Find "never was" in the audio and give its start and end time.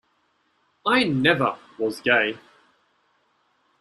1.03-1.99